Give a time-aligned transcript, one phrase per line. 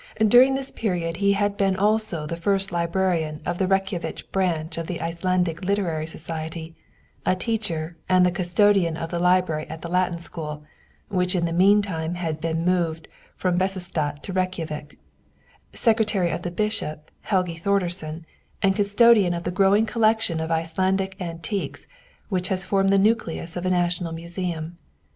[0.27, 4.87] During this period he had been also the first librarian of the Reykjavik branch of
[4.87, 6.73] the Icelandic Literary Society;
[7.23, 10.63] a teacher and the custodian of the library at the Latin School,
[11.09, 14.97] which in the mean time had been moved from Bessastad to Reykjavik;
[15.73, 18.25] secretary of the bishop, Helgi Thordersen,
[18.63, 21.87] and custodian of the growing collection of Icelandic antiquities
[22.27, 24.79] which has formed the nucleus of a national museum.